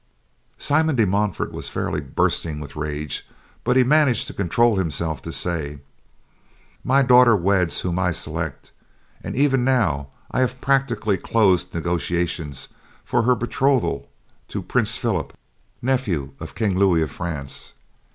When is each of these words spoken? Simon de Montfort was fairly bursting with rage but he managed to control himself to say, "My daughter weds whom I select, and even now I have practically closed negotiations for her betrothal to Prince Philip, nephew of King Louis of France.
Simon 0.57 0.95
de 0.95 1.05
Montfort 1.05 1.51
was 1.51 1.69
fairly 1.69 2.01
bursting 2.01 2.59
with 2.59 2.75
rage 2.75 3.23
but 3.63 3.75
he 3.77 3.83
managed 3.83 4.25
to 4.25 4.33
control 4.33 4.77
himself 4.77 5.21
to 5.21 5.31
say, 5.31 5.77
"My 6.83 7.03
daughter 7.03 7.35
weds 7.37 7.81
whom 7.81 7.99
I 7.99 8.11
select, 8.11 8.71
and 9.23 9.35
even 9.35 9.63
now 9.63 10.07
I 10.31 10.39
have 10.39 10.59
practically 10.59 11.17
closed 11.17 11.75
negotiations 11.75 12.69
for 13.05 13.21
her 13.21 13.35
betrothal 13.35 14.09
to 14.47 14.63
Prince 14.63 14.97
Philip, 14.97 15.37
nephew 15.83 16.33
of 16.39 16.55
King 16.55 16.79
Louis 16.79 17.03
of 17.03 17.11
France. 17.11 17.75